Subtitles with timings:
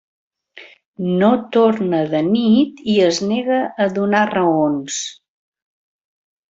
[1.19, 5.01] No torna de nit i es nega a donar raons.